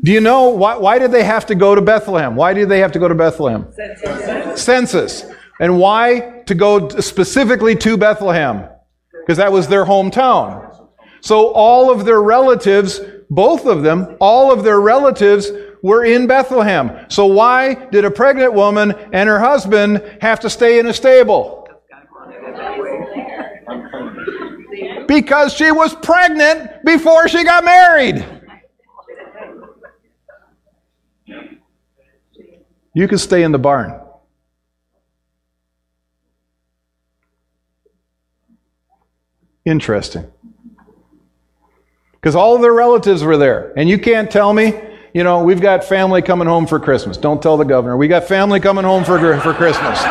[0.02, 2.34] Do you know why, why did they have to go to Bethlehem?
[2.34, 3.68] Why did they have to go to Bethlehem?
[3.72, 4.62] Census.
[4.62, 5.24] Census.
[5.60, 8.68] And why to go specifically to Bethlehem?
[9.12, 10.76] Because that was their hometown.
[11.20, 15.50] So all of their relatives, both of them, all of their relatives
[15.84, 17.04] were in Bethlehem.
[17.10, 21.68] So why did a pregnant woman and her husband have to stay in a stable?
[25.06, 28.24] Because she was pregnant before she got married.
[32.94, 34.00] You can stay in the barn.
[39.66, 40.32] Interesting.
[42.12, 43.74] Because all of their relatives were there.
[43.76, 44.80] And you can't tell me,
[45.14, 47.16] you know, we've got family coming home for Christmas.
[47.16, 47.96] Don't tell the governor.
[47.96, 50.02] We got family coming home for, for Christmas.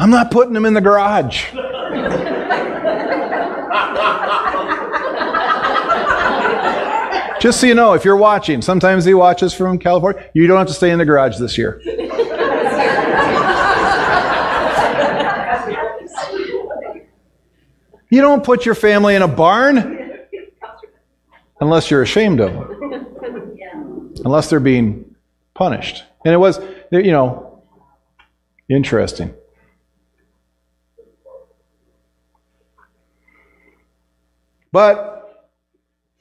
[0.00, 1.52] I'm not putting them in the garage.
[7.40, 10.66] Just so you know, if you're watching, sometimes he watches from California, you don't have
[10.66, 11.80] to stay in the garage this year.
[18.10, 20.18] you don't put your family in a barn
[21.60, 23.06] unless you're ashamed of them,
[24.24, 25.14] unless they're being
[25.54, 26.04] punished.
[26.24, 27.62] And it was, you know,
[28.68, 29.34] interesting.
[34.72, 35.17] But,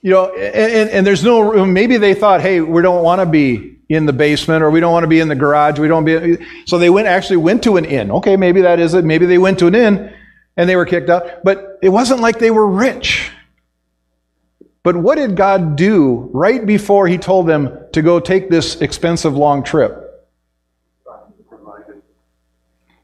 [0.01, 1.73] you know, and, and there's no room.
[1.73, 4.91] Maybe they thought, hey, we don't want to be in the basement or we don't
[4.91, 5.79] want to be in the garage.
[5.79, 6.37] We don't be.
[6.65, 8.11] So they went actually went to an inn.
[8.11, 9.05] Okay, maybe that is it.
[9.05, 10.13] Maybe they went to an inn
[10.55, 11.43] and they were kicked out.
[11.43, 13.31] But it wasn't like they were rich.
[14.83, 19.35] But what did God do right before He told them to go take this expensive
[19.35, 20.03] long trip?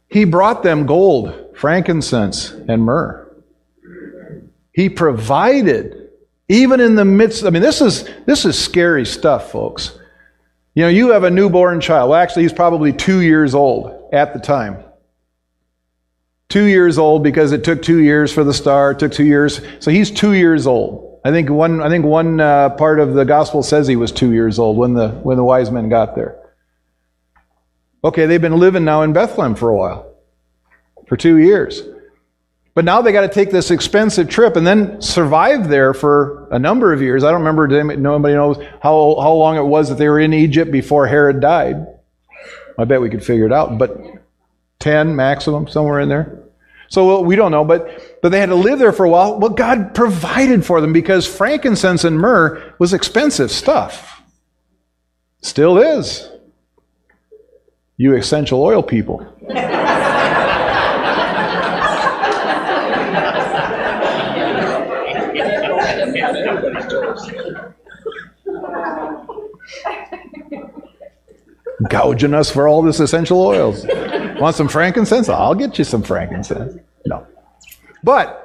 [0.07, 3.27] He brought them gold, frankincense, and myrrh.
[4.71, 6.02] He provided,
[6.49, 7.45] even in the midst.
[7.45, 9.97] I mean, this is this is scary stuff, folks.
[10.75, 12.09] You know, you have a newborn child.
[12.09, 14.83] Well, actually, he's probably two years old at the time.
[16.49, 18.91] Two years old because it took two years for the star.
[18.91, 21.21] It took two years, so he's two years old.
[21.25, 21.81] I think one.
[21.81, 24.93] I think one uh, part of the gospel says he was two years old when
[24.93, 26.39] the when the wise men got there.
[28.03, 30.13] Okay, they've been living now in Bethlehem for a while,
[31.07, 31.81] for two years.
[32.75, 36.57] But now they got to take this expensive trip and then survive there for a
[36.57, 37.23] number of years.
[37.23, 40.71] I don't remember, nobody knows how, how long it was that they were in Egypt
[40.71, 41.85] before Herod died.
[42.77, 43.95] I bet we could figure it out, but
[44.79, 46.39] 10 maximum, somewhere in there.
[46.87, 49.39] So we don't know, but, but they had to live there for a while.
[49.39, 54.21] Well, God provided for them because frankincense and myrrh was expensive stuff.
[55.41, 56.27] Still is.
[57.97, 59.27] You essential oil people.
[71.89, 73.85] gouging us for all this essential oils.
[74.39, 75.29] Want some frankincense?
[75.29, 76.79] I'll get you some frankincense.
[77.05, 77.27] No.
[78.03, 78.39] But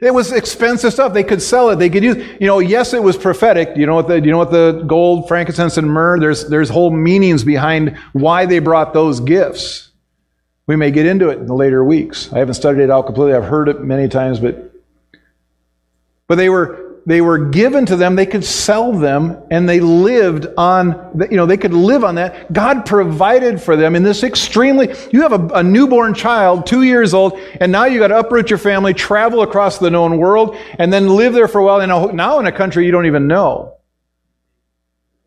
[0.00, 1.12] it was expensive stuff.
[1.12, 1.76] They could sell it.
[1.76, 3.76] They could use, you know, yes, it was prophetic.
[3.76, 6.90] You know what the, you know what the gold, frankincense, and myrrh, there's, there's whole
[6.90, 9.90] meanings behind why they brought those gifts.
[10.66, 12.32] We may get into it in the later weeks.
[12.32, 13.34] I haven't studied it out completely.
[13.34, 14.72] I've heard it many times, but,
[16.26, 20.46] but they were they were given to them, they could sell them, and they lived
[20.56, 22.52] on, you know, they could live on that.
[22.52, 27.12] God provided for them in this extremely, you have a, a newborn child, two years
[27.12, 30.92] old, and now you got to uproot your family, travel across the known world, and
[30.92, 33.76] then live there for a while, and now in a country you don't even know.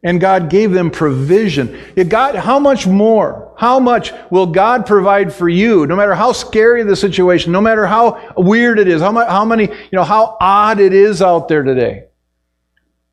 [0.05, 1.77] And God gave them provision.
[2.07, 3.51] God, how much more?
[3.57, 5.87] How much will God provide for you?
[5.87, 9.43] No matter how scary the situation, no matter how weird it is, how, much, how
[9.43, 12.05] many, you know, how odd it is out there today.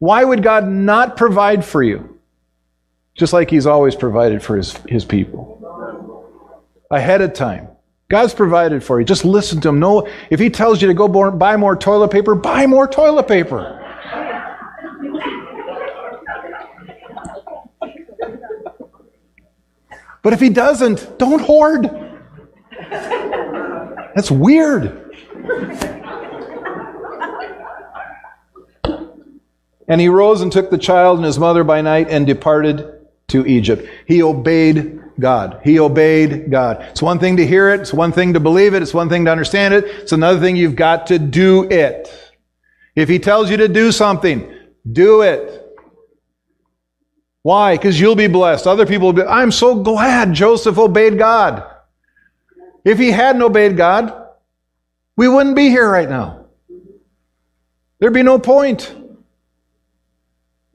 [0.00, 2.20] Why would God not provide for you?
[3.14, 5.60] Just like He's always provided for His, his people.
[6.90, 7.68] Ahead of time.
[8.10, 9.06] God's provided for you.
[9.06, 9.80] Just listen to Him.
[9.80, 13.78] No, if He tells you to go buy more toilet paper, buy more toilet paper.
[20.22, 21.90] But if he doesn't, don't hoard.
[24.14, 25.12] That's weird.
[29.88, 33.46] And he rose and took the child and his mother by night and departed to
[33.46, 33.86] Egypt.
[34.06, 35.60] He obeyed God.
[35.64, 36.82] He obeyed God.
[36.90, 39.24] It's one thing to hear it, it's one thing to believe it, it's one thing
[39.24, 42.08] to understand it, it's another thing you've got to do it.
[42.94, 44.54] If he tells you to do something,
[44.90, 45.61] do it.
[47.42, 47.76] Why?
[47.76, 48.66] Because you'll be blessed.
[48.66, 49.22] Other people will be.
[49.22, 51.64] I'm so glad Joseph obeyed God.
[52.84, 54.28] If he hadn't obeyed God,
[55.16, 56.46] we wouldn't be here right now.
[57.98, 58.94] There'd be no point.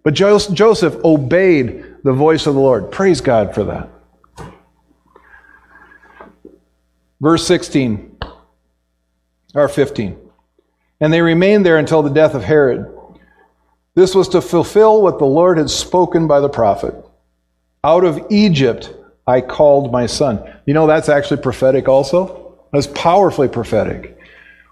[0.03, 2.91] But Joseph obeyed the voice of the Lord.
[2.91, 3.89] Praise God for that.
[7.19, 8.17] Verse 16
[9.53, 10.17] or 15.
[11.01, 12.96] And they remained there until the death of Herod.
[13.97, 16.93] This was to fulfill what the Lord had spoken by the prophet.
[17.83, 18.93] Out of Egypt
[19.25, 20.39] I called my son.
[20.67, 22.59] You know, that's actually prophetic also.
[22.71, 24.15] That's powerfully prophetic.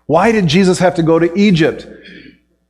[0.06, 1.88] Why did Jesus have to go to Egypt?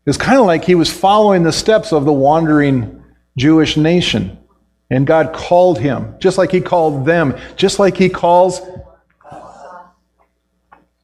[0.05, 3.03] It's kind of like he was following the steps of the wandering
[3.37, 4.37] Jewish nation.
[4.89, 8.61] And God called him, just like he called them, just like he calls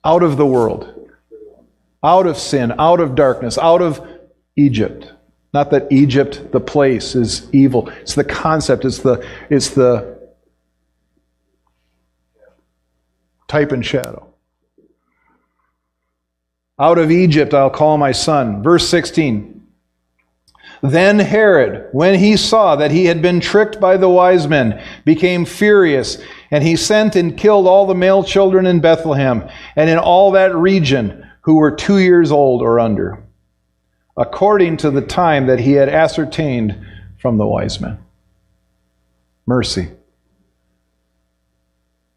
[0.06, 1.10] out of the world,
[2.02, 3.99] out of sin, out of darkness, out of
[4.56, 5.12] Egypt.
[5.54, 7.89] Not that Egypt, the place, is evil.
[8.02, 10.20] It's the concept, it's the, it's the
[13.47, 14.28] type and shadow.
[16.80, 18.64] Out of Egypt I'll call my son.
[18.64, 19.62] Verse 16.
[20.82, 25.45] Then Herod, when he saw that he had been tricked by the wise men, became
[25.45, 26.18] furious,
[26.49, 30.56] and he sent and killed all the male children in Bethlehem and in all that
[30.56, 33.22] region who were two years old or under
[34.18, 36.86] according to the time that he had ascertained
[37.18, 37.97] from the wise men.
[39.45, 39.89] Mercy.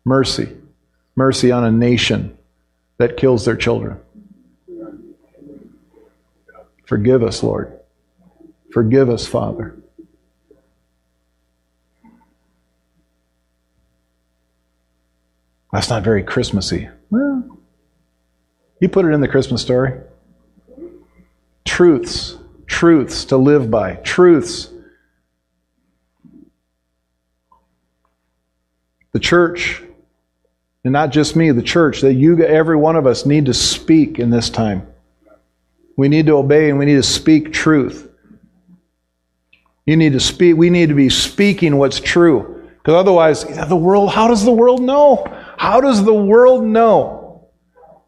[0.05, 0.49] Mercy.
[1.17, 2.37] Mercy on a nation
[2.99, 3.99] that kills their children.
[6.87, 7.79] Forgive us, Lord.
[8.73, 9.77] Forgive us, Father.
[15.73, 16.89] That's not very Christmassy.
[17.11, 17.59] Well,
[18.81, 20.01] you put it in the Christmas story
[21.65, 22.37] truths,
[22.67, 24.71] truths to live by, truths.
[29.13, 29.83] The church,
[30.83, 34.19] and not just me, the church, that you, every one of us, need to speak
[34.19, 34.87] in this time.
[35.97, 38.11] We need to obey and we need to speak truth.
[39.87, 42.69] You need to speak, we need to be speaking what's true.
[42.79, 45.25] Because otherwise, the world, how does the world know?
[45.57, 47.24] How does the world know?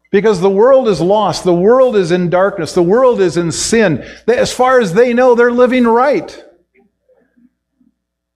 [0.09, 1.43] Because the world is lost.
[1.43, 2.73] The world is in darkness.
[2.73, 4.05] The world is in sin.
[4.27, 6.43] As far as they know, they're living right.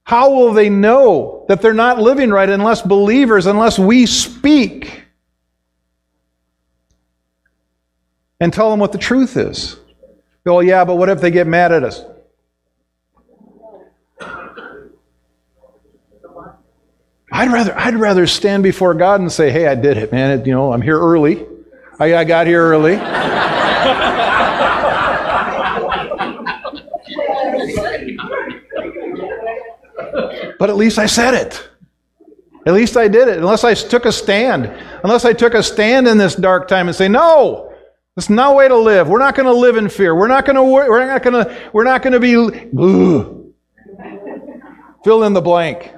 [0.03, 5.05] How will they know that they're not living right unless believers, unless we speak
[8.41, 9.78] and tell them what the truth is?
[10.45, 12.03] Well, yeah, but what if they get mad at us?
[17.32, 20.43] I'd rather, I'd rather stand before God and say, hey, I did it, man.
[20.43, 21.45] you know, I'm here early.
[22.00, 22.98] I, I got here early.
[30.60, 31.68] but at least I said it.
[32.66, 33.38] At least I did it.
[33.38, 34.72] Unless I took a stand.
[35.04, 37.74] Unless I took a stand in this dark time and say, no,
[38.16, 39.08] that's no way to live.
[39.08, 40.14] We're not going to live in fear.
[40.16, 40.64] We're not going to.
[40.64, 41.70] We're not going to.
[41.74, 42.36] We're not going to be.
[42.36, 43.38] Ugh.
[45.04, 45.92] Fill in the blank.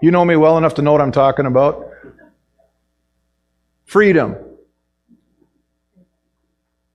[0.00, 1.90] You know me well enough to know what I'm talking about.
[3.84, 4.36] Freedom.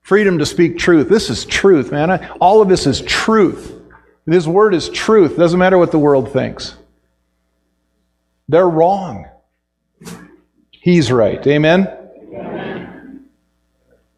[0.04, 1.08] Freedom to speak truth.
[1.08, 2.10] This is truth, man.
[2.38, 3.72] All of this is truth.
[4.26, 5.38] This word is truth.
[5.38, 6.76] Doesn't matter what the world thinks.
[8.46, 9.26] They're wrong.
[10.70, 11.44] He's right.
[11.46, 11.88] Amen?
[12.34, 13.26] Amen.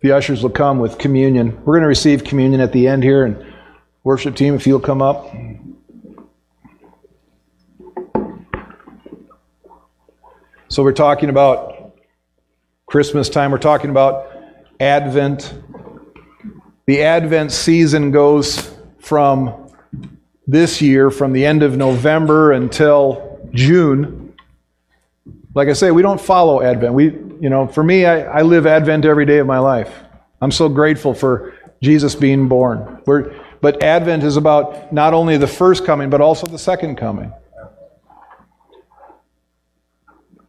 [0.00, 1.56] the ushers will come with communion.
[1.64, 3.54] We're going to receive communion at the end here, and
[4.02, 5.32] worship team, if you'll come up.
[10.66, 11.94] So we're talking about
[12.86, 13.52] Christmas time.
[13.52, 14.32] We're talking about
[14.80, 15.54] Advent.
[16.86, 19.72] The Advent season goes from
[20.46, 24.34] this year, from the end of November until June.
[25.52, 26.94] Like I say, we don't follow Advent.
[26.94, 27.06] We,
[27.40, 29.92] you know, for me, I, I live Advent every day of my life.
[30.40, 33.02] I'm so grateful for Jesus being born.
[33.04, 37.32] We're, but Advent is about not only the first coming, but also the second coming.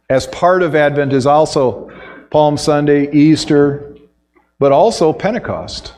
[0.08, 1.90] As part of Advent is also
[2.30, 3.96] Palm Sunday, Easter,
[4.60, 5.94] but also Pentecost.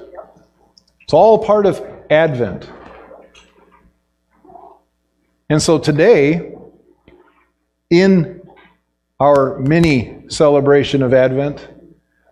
[1.11, 2.71] It's all part of Advent.
[5.49, 6.55] And so today,
[7.91, 8.41] in
[9.19, 11.67] our mini celebration of Advent,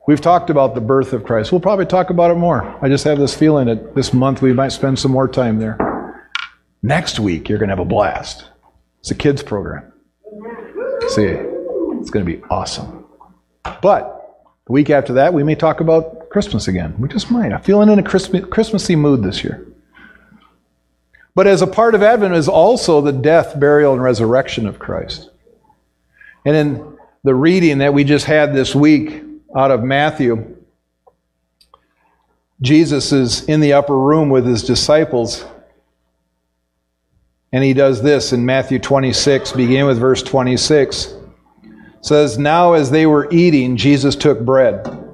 [0.07, 1.51] we've talked about the birth of Christ.
[1.51, 2.79] We'll probably talk about it more.
[2.81, 6.31] I just have this feeling that this month we might spend some more time there.
[6.81, 8.45] Next week, you're going to have a blast.
[9.01, 9.93] It's a kids' program.
[11.09, 13.07] See, it's going to be awesome.
[13.83, 16.95] But the week after that, we may talk about Christmas again.
[16.99, 17.53] We just might.
[17.53, 19.67] I'm feeling in a Christmas, Christmassy mood this year.
[21.35, 25.31] But as a part of Advent is also the death, burial, and resurrection of Christ.
[26.45, 29.23] And in the reading that we just had this week
[29.57, 30.57] out of Matthew,
[32.61, 35.45] Jesus is in the upper room with his disciples.
[37.53, 41.15] And he does this in Matthew 26, beginning with verse 26
[42.01, 45.08] says, Now as they were eating, Jesus took bread.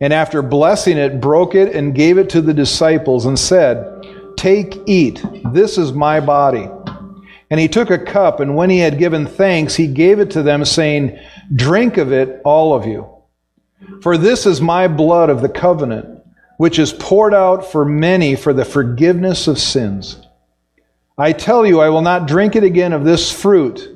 [0.00, 4.80] And after blessing it, broke it and gave it to the disciples and said, Take,
[4.86, 5.22] eat,
[5.52, 6.68] this is my body.
[7.50, 10.42] And he took a cup, and when he had given thanks, he gave it to
[10.42, 11.18] them, saying,
[11.54, 13.06] Drink of it, all of you.
[14.02, 16.22] For this is my blood of the covenant,
[16.56, 20.24] which is poured out for many for the forgiveness of sins.
[21.18, 23.86] I tell you, I will not drink it again of this fruit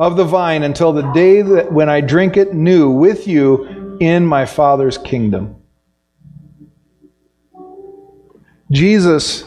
[0.00, 4.26] of the vine until the day that when I drink it new with you in
[4.26, 5.56] my Father's kingdom.
[8.70, 9.44] Jesus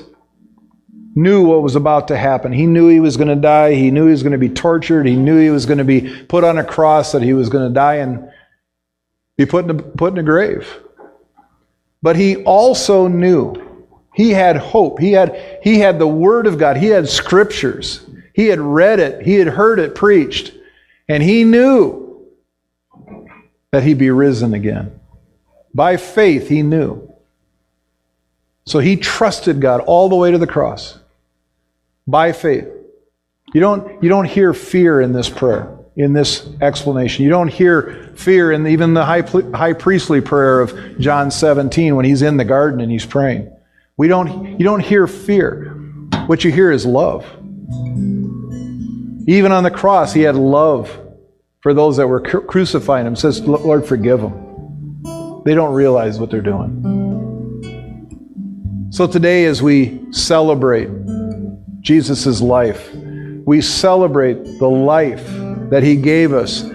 [1.16, 2.54] knew what was about to happen.
[2.54, 3.74] He knew he was going to die.
[3.74, 5.06] He knew he was going to be tortured.
[5.06, 7.68] He knew he was going to be put on a cross, that he was going
[7.68, 8.30] to die and
[9.38, 10.80] be put in a, put in a grave.
[12.02, 13.56] But he also knew
[14.14, 15.00] he had hope.
[15.00, 16.78] He had, he had the Word of God.
[16.78, 18.06] He had scriptures.
[18.34, 20.54] He had read it, he had heard it preached,
[21.08, 22.05] and he knew
[23.72, 25.00] that he'd be risen again.
[25.74, 27.14] By faith, he knew.
[28.66, 30.98] So he trusted God all the way to the cross.
[32.08, 32.68] By faith.
[33.54, 37.24] You don't, you don't hear fear in this prayer, in this explanation.
[37.24, 42.06] You don't hear fear in even the high, high priestly prayer of John 17 when
[42.06, 43.52] he's in the garden and he's praying.
[43.98, 45.74] We don't, you don't hear fear.
[46.26, 47.26] What you hear is love.
[49.28, 51.05] Even on the cross, he had love
[51.66, 53.16] for those that were crucifying him.
[53.16, 55.42] Says, Lord, forgive them.
[55.46, 56.84] They don't realize what they're doing.
[58.92, 60.92] So today, as we celebrate
[61.82, 65.26] Jesus' life, we celebrate the life
[65.72, 66.70] that he gave us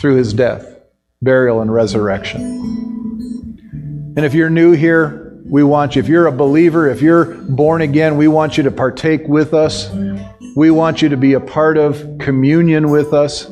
[0.00, 0.80] through his death,
[1.20, 2.40] burial, and resurrection.
[4.16, 7.82] And if you're new here, we want you, if you're a believer, if you're born
[7.82, 9.90] again, we want you to partake with us
[10.56, 13.48] we want you to be a part of communion with us.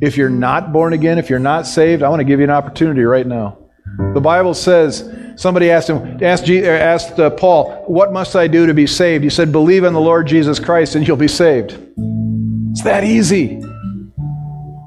[0.00, 2.50] If you're not born again, if you're not saved, I want to give you an
[2.50, 3.58] opportunity right now.
[4.14, 8.74] The Bible says, somebody asked him, asked, asked uh, Paul, What must I do to
[8.74, 9.24] be saved?
[9.24, 11.72] He said, Believe in the Lord Jesus Christ and you'll be saved.
[12.70, 13.60] It's that easy.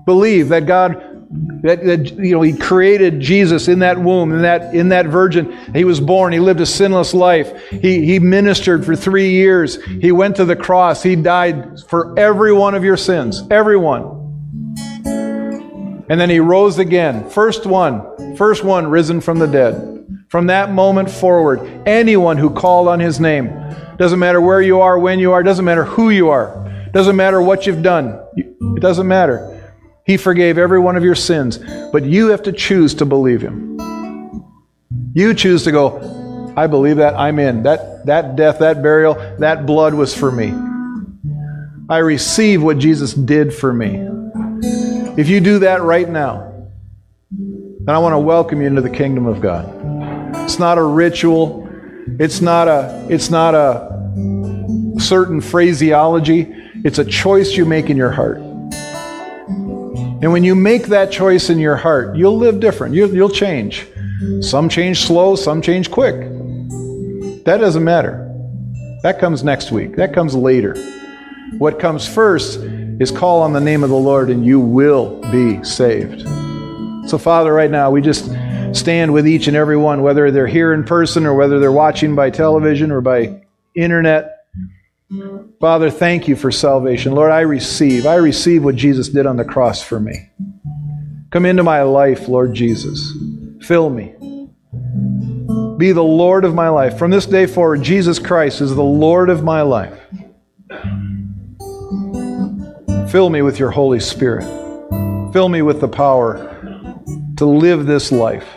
[0.05, 1.11] Believe that God
[1.63, 5.51] that, that, you know, he created Jesus in that womb, in that, in that virgin.
[5.73, 6.33] He was born.
[6.33, 7.69] He lived a sinless life.
[7.69, 9.81] He, he ministered for three years.
[9.85, 11.03] He went to the cross.
[11.03, 13.43] He died for every one of your sins.
[13.51, 14.20] Everyone.
[16.11, 17.29] And then he rose again.
[17.29, 20.25] First one, first one risen from the dead.
[20.27, 23.45] From that moment forward, anyone who called on his name,
[23.95, 27.41] doesn't matter where you are, when you are, doesn't matter who you are, doesn't matter
[27.41, 29.73] what you've done, it doesn't matter.
[30.05, 31.59] He forgave every one of your sins,
[31.93, 33.79] but you have to choose to believe Him.
[35.13, 37.63] You choose to go, I believe that, I'm in.
[37.63, 40.53] That, that death, that burial, that blood was for me.
[41.89, 44.09] I receive what Jesus did for me.
[45.21, 46.51] If you do that right now,
[47.29, 49.69] then I want to welcome you into the kingdom of God.
[50.45, 51.69] It's not a ritual.
[52.19, 56.51] It's not a, it's not a certain phraseology.
[56.83, 58.37] It's a choice you make in your heart.
[58.39, 62.95] And when you make that choice in your heart, you'll live different.
[62.95, 63.85] You'll, you'll change.
[64.39, 66.15] Some change slow, some change quick.
[67.45, 68.27] That doesn't matter.
[69.03, 70.75] That comes next week, that comes later.
[71.59, 72.59] What comes first
[73.01, 76.21] is call on the name of the Lord and you will be saved.
[77.09, 78.31] So, Father, right now, we just
[78.73, 82.13] stand with each and every one, whether they're here in person or whether they're watching
[82.13, 83.41] by television or by
[83.75, 84.45] internet.
[85.59, 87.13] Father, thank you for salvation.
[87.13, 88.05] Lord, I receive.
[88.05, 90.29] I receive what Jesus did on the cross for me.
[91.31, 93.13] Come into my life, Lord Jesus.
[93.61, 94.13] Fill me.
[95.79, 96.99] Be the Lord of my life.
[96.99, 99.99] From this day forward, Jesus Christ is the Lord of my life.
[103.11, 104.45] Fill me with your Holy Spirit.
[105.33, 106.37] Fill me with the power
[107.35, 108.47] to live this life.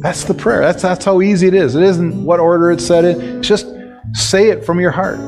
[0.00, 0.62] That's the prayer.
[0.62, 1.74] That's, that's how easy it is.
[1.74, 3.42] It isn't what order it's said in.
[3.42, 3.66] Just
[4.14, 5.18] say it from your heart.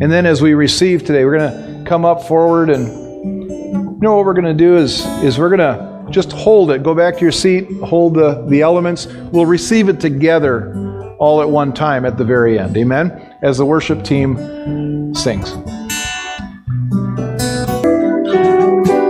[0.00, 4.14] And then as we receive today, we're going to come up forward and you know
[4.14, 6.84] what we're going to do is, is we're going to just hold it.
[6.84, 9.06] Go back to your seat, hold the, the elements.
[9.06, 12.76] We'll receive it together all at one time at the very end.
[12.76, 13.27] Amen?
[13.40, 15.50] As the worship team sings.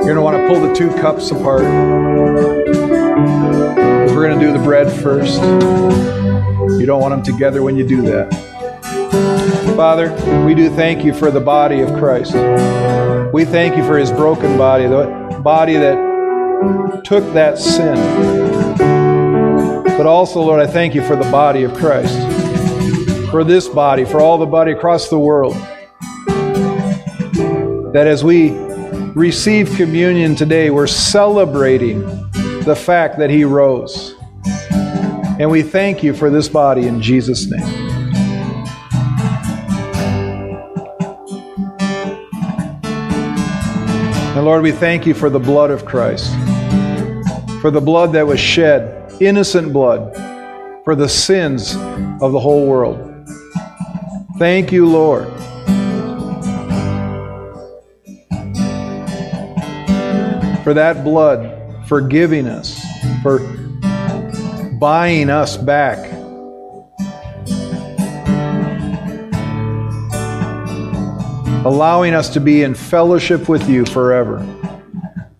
[0.05, 1.62] You're going to want to pull the two cups apart.
[4.11, 5.41] We're going to do the bread first.
[6.79, 8.31] You don't want them together when you do that.
[9.74, 10.12] Father,
[10.45, 12.35] we do thank you for the body of Christ.
[13.33, 15.97] We thank you for his broken body, the body that
[17.05, 17.97] took that sin.
[19.97, 22.18] But also, Lord, I thank you for the body of Christ,
[23.31, 25.55] for this body, for all the body across the world.
[27.93, 28.53] That as we
[29.14, 32.01] receive communion today, we're celebrating
[32.62, 34.14] the fact that He rose.
[35.39, 37.62] And we thank you for this body in Jesus' name.
[44.37, 46.33] And Lord, we thank you for the blood of Christ,
[47.61, 50.14] for the blood that was shed, innocent blood,
[50.85, 51.74] for the sins
[52.22, 53.08] of the whole world.
[54.39, 55.28] Thank you, Lord.
[60.68, 62.84] for that blood forgiving us,
[63.22, 63.39] for
[64.78, 65.97] buying us back.
[71.64, 74.47] Allowing us to be in fellowship with you forever.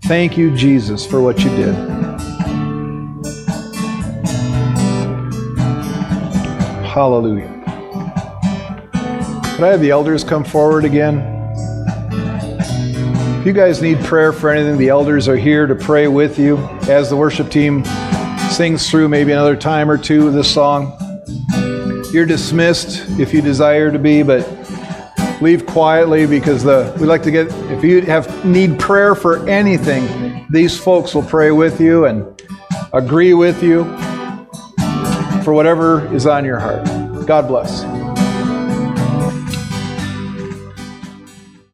[0.05, 1.75] Thank you, Jesus, for what you did.
[6.87, 7.58] Hallelujah.
[9.59, 11.19] Could I have the elders come forward again?
[13.41, 16.59] If you guys need prayer for anything, the elders are here to pray with you
[16.89, 17.85] as the worship team
[18.53, 20.97] sings through maybe another time or two of this song.
[22.13, 24.49] You're dismissed if you desire to be, but
[25.43, 30.47] leave quietly because the we like to get if you have need prayer for anything,
[30.51, 32.41] these folks will pray with you and
[32.93, 33.83] agree with you
[35.43, 36.87] for whatever is on your heart.
[37.27, 37.98] God bless.